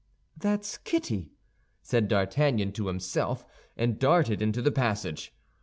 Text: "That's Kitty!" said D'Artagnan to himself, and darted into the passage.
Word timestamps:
"That's 0.35 0.79
Kitty!" 0.79 1.29
said 1.83 2.07
D'Artagnan 2.07 2.71
to 2.71 2.87
himself, 2.87 3.45
and 3.77 3.99
darted 3.99 4.41
into 4.41 4.63
the 4.63 4.71
passage. 4.71 5.31